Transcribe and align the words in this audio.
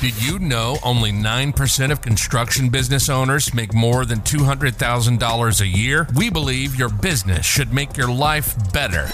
Did 0.00 0.22
you 0.22 0.38
know 0.38 0.76
only 0.84 1.10
9% 1.10 1.90
of 1.90 2.00
construction 2.00 2.68
business 2.68 3.08
owners 3.08 3.52
make 3.52 3.74
more 3.74 4.04
than 4.04 4.20
$200,000 4.20 5.60
a 5.60 5.66
year? 5.66 6.06
We 6.14 6.30
believe 6.30 6.76
your 6.76 6.88
business 6.88 7.44
should 7.44 7.72
make 7.72 7.96
your 7.96 8.08
life 8.08 8.54
better. 8.72 9.08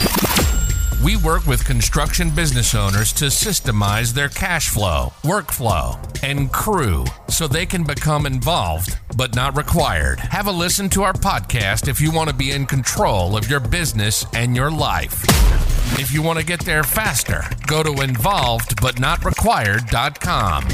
We 1.02 1.16
work 1.16 1.46
with 1.46 1.64
construction 1.64 2.28
business 2.28 2.74
owners 2.74 3.14
to 3.14 3.26
systemize 3.26 4.12
their 4.12 4.28
cash 4.28 4.68
flow, 4.68 5.14
workflow, 5.22 5.98
and 6.22 6.52
crew 6.52 7.06
so 7.30 7.48
they 7.48 7.64
can 7.64 7.84
become 7.84 8.26
involved 8.26 8.98
but 9.16 9.34
not 9.34 9.56
required. 9.56 10.20
Have 10.20 10.48
a 10.48 10.52
listen 10.52 10.90
to 10.90 11.02
our 11.02 11.14
podcast 11.14 11.88
if 11.88 11.98
you 11.98 12.12
want 12.12 12.28
to 12.28 12.36
be 12.36 12.50
in 12.50 12.66
control 12.66 13.38
of 13.38 13.48
your 13.48 13.60
business 13.60 14.26
and 14.34 14.54
your 14.54 14.70
life. 14.70 15.73
If 15.96 16.12
you 16.12 16.22
want 16.22 16.38
to 16.38 16.44
get 16.44 16.60
there 16.60 16.82
faster, 16.82 17.44
go 17.66 17.82
to 17.82 17.90
involvedbutnotrequired.com. 17.90 20.64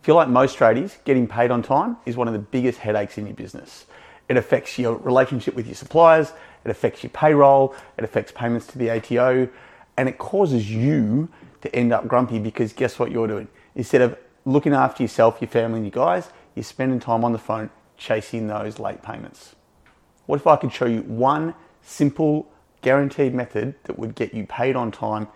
If 0.00 0.06
you're 0.06 0.16
like 0.16 0.28
most 0.28 0.58
tradies, 0.58 1.02
getting 1.04 1.26
paid 1.26 1.50
on 1.50 1.62
time 1.62 1.96
is 2.04 2.16
one 2.16 2.26
of 2.26 2.34
the 2.34 2.40
biggest 2.40 2.80
headaches 2.80 3.16
in 3.16 3.26
your 3.26 3.34
business. 3.34 3.86
It 4.28 4.36
affects 4.36 4.78
your 4.78 4.96
relationship 4.96 5.54
with 5.54 5.66
your 5.66 5.74
suppliers, 5.74 6.32
it 6.64 6.70
affects 6.70 7.02
your 7.02 7.10
payroll, 7.10 7.74
it 7.96 8.04
affects 8.04 8.32
payments 8.32 8.66
to 8.68 8.78
the 8.78 8.90
ATO, 8.90 9.48
and 9.96 10.08
it 10.08 10.18
causes 10.18 10.70
you 10.70 11.28
to 11.62 11.74
end 11.74 11.92
up 11.92 12.08
grumpy 12.08 12.38
because 12.38 12.72
guess 12.72 12.98
what 12.98 13.10
you're 13.10 13.28
doing? 13.28 13.48
Instead 13.74 14.02
of 14.02 14.18
looking 14.44 14.72
after 14.72 15.02
yourself, 15.02 15.38
your 15.40 15.48
family, 15.48 15.78
and 15.78 15.86
your 15.86 16.04
guys, 16.04 16.30
you're 16.54 16.64
spending 16.64 17.00
time 17.00 17.24
on 17.24 17.32
the 17.32 17.38
phone 17.38 17.70
chasing 17.96 18.46
those 18.46 18.78
late 18.78 19.02
payments. 19.02 19.54
What 20.26 20.40
if 20.40 20.46
I 20.46 20.56
could 20.56 20.72
show 20.72 20.86
you 20.86 21.02
one 21.02 21.54
simple, 21.82 22.50
guaranteed 22.82 23.34
method 23.34 23.74
that 23.84 23.98
would 23.98 24.14
get 24.14 24.34
you 24.34 24.46
paid 24.46 24.76
on 24.76 24.90
time 24.90 25.28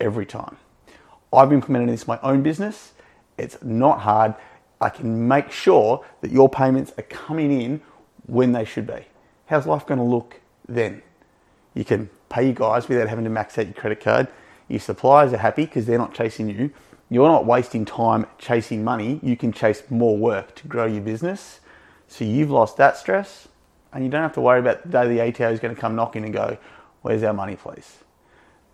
every 0.00 0.26
time? 0.26 0.56
I've 1.32 1.52
implemented 1.52 1.90
this 1.90 2.02
in 2.02 2.08
my 2.08 2.18
own 2.22 2.42
business. 2.42 2.92
It's 3.36 3.58
not 3.62 4.00
hard. 4.00 4.34
I 4.80 4.88
can 4.88 5.28
make 5.28 5.50
sure 5.50 6.04
that 6.20 6.30
your 6.30 6.48
payments 6.48 6.92
are 6.98 7.02
coming 7.02 7.60
in 7.60 7.80
when 8.26 8.52
they 8.52 8.64
should 8.64 8.86
be. 8.86 9.06
How's 9.46 9.66
life 9.66 9.86
going 9.86 9.98
to 9.98 10.04
look 10.04 10.40
then? 10.68 11.02
You 11.74 11.84
can 11.84 12.10
pay 12.28 12.44
your 12.44 12.54
guys 12.54 12.88
without 12.88 13.08
having 13.08 13.24
to 13.24 13.30
max 13.30 13.58
out 13.58 13.66
your 13.66 13.74
credit 13.74 14.00
card. 14.00 14.28
Your 14.68 14.80
suppliers 14.80 15.32
are 15.32 15.38
happy 15.38 15.64
because 15.64 15.86
they're 15.86 15.98
not 15.98 16.14
chasing 16.14 16.48
you. 16.48 16.70
You're 17.10 17.28
not 17.28 17.46
wasting 17.46 17.84
time 17.84 18.26
chasing 18.38 18.84
money. 18.84 19.18
You 19.22 19.36
can 19.36 19.52
chase 19.52 19.82
more 19.88 20.16
work 20.16 20.54
to 20.56 20.68
grow 20.68 20.84
your 20.86 21.00
business. 21.00 21.60
So 22.06 22.24
you've 22.24 22.50
lost 22.50 22.76
that 22.76 22.96
stress 22.96 23.48
and 23.92 24.04
you 24.04 24.10
don't 24.10 24.22
have 24.22 24.34
to 24.34 24.40
worry 24.40 24.60
about 24.60 24.82
the 24.82 24.88
day 24.88 25.08
the 25.08 25.20
ATO 25.20 25.52
is 25.52 25.60
going 25.60 25.74
to 25.74 25.80
come 25.80 25.94
knocking 25.94 26.24
and 26.24 26.32
go, 26.32 26.58
Where's 27.02 27.22
our 27.22 27.32
money, 27.32 27.56
please? 27.56 27.98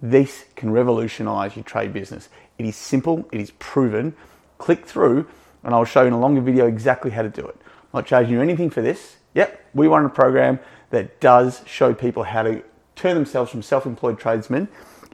This 0.00 0.44
can 0.56 0.70
revolutionize 0.70 1.56
your 1.56 1.64
trade 1.64 1.92
business. 1.92 2.28
It 2.58 2.66
is 2.66 2.76
simple, 2.76 3.28
it 3.32 3.40
is 3.40 3.52
proven. 3.52 4.14
Click 4.58 4.86
through, 4.86 5.26
and 5.62 5.74
I'll 5.74 5.84
show 5.84 6.02
you 6.02 6.08
in 6.08 6.12
a 6.12 6.20
longer 6.20 6.40
video 6.40 6.66
exactly 6.66 7.10
how 7.10 7.22
to 7.22 7.28
do 7.28 7.46
it. 7.46 7.56
I'm 7.62 8.00
not 8.00 8.06
charging 8.06 8.32
you 8.32 8.42
anything 8.42 8.70
for 8.70 8.82
this. 8.82 9.16
Yep, 9.34 9.66
we 9.74 9.86
run 9.86 10.04
a 10.04 10.08
program 10.08 10.58
that 10.90 11.20
does 11.20 11.62
show 11.66 11.94
people 11.94 12.22
how 12.22 12.42
to 12.42 12.62
turn 12.96 13.14
themselves 13.14 13.50
from 13.50 13.62
self 13.62 13.86
employed 13.86 14.18
tradesmen 14.18 14.68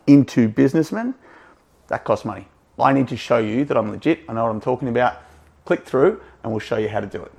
into 0.07 0.49
businessmen. 0.49 1.15
That 1.89 2.05
costs 2.05 2.25
money. 2.25 2.49
I 2.79 2.93
need 2.93 3.09
to 3.09 3.17
show 3.17 3.39
you 3.39 3.65
that 3.67 3.77
I'm 3.77 3.91
legit, 3.91 4.21
I 4.29 4.33
know 4.33 4.45
what 4.45 4.51
I'm 4.51 4.61
talking 4.61 4.89
about. 4.89 5.19
Click 5.65 5.85
through, 5.85 6.21
and 6.43 6.53
we'll 6.53 6.61
show 6.61 6.79
you 6.79 6.89
how 6.89 7.01
to 7.01 7.07
do 7.07 7.23
it. 7.23 7.33